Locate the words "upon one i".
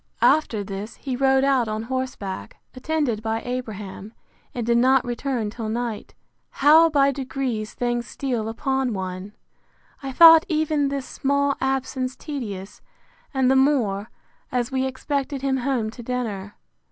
8.49-10.11